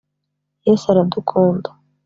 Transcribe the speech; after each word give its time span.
Yesu 0.67 0.85
aradukunda. 0.91 1.69